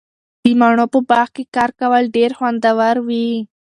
[0.43, 3.29] د مڼو په باغ کې کار کول ډیر خوندور وي.